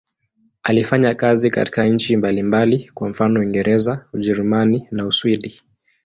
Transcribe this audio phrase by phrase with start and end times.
[0.63, 5.61] Alifanya kazi katika nchi mbalimbali, kwa mfano Uingereza, Ujerumani na Uswidi.